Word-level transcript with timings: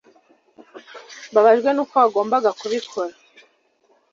mbabajwe 1.29 1.69
nuko 1.71 1.93
wagombaga 2.01 2.49
kubikora 2.59 3.13